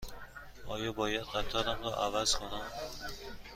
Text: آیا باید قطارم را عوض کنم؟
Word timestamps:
آیا 0.67 0.91
باید 0.91 1.21
قطارم 1.23 1.83
را 1.83 2.05
عوض 2.05 2.35
کنم؟ 2.35 2.71